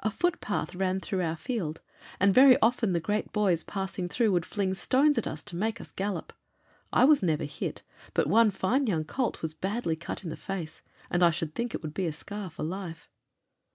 A 0.00 0.10
footpath 0.10 0.74
ran 0.74 0.98
through 0.98 1.20
our 1.20 1.36
field, 1.36 1.82
and 2.18 2.32
very 2.32 2.56
often 2.62 2.92
the 2.92 3.00
great 3.00 3.34
boys 3.34 3.62
passing 3.62 4.08
through 4.08 4.32
would 4.32 4.46
fling 4.46 4.72
stones 4.72 5.18
to 5.20 5.56
make 5.56 5.78
us 5.78 5.92
gallop. 5.92 6.32
I 6.90 7.04
was 7.04 7.22
never 7.22 7.44
hit, 7.44 7.82
but 8.14 8.28
one 8.28 8.50
fine 8.50 8.86
young 8.86 9.04
colt 9.04 9.42
was 9.42 9.52
badly 9.52 9.94
cut 9.94 10.24
in 10.24 10.30
the 10.30 10.38
face, 10.38 10.80
and 11.10 11.22
I 11.22 11.28
should 11.28 11.54
think 11.54 11.74
it 11.74 11.82
would 11.82 11.92
be 11.92 12.06
a 12.06 12.14
scar 12.14 12.48
for 12.48 12.62
life. 12.62 13.10